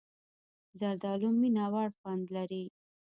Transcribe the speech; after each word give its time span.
زردالو 0.79 1.29
مینهوړ 1.41 1.89
خوند 1.99 2.23
لري. 2.35 2.63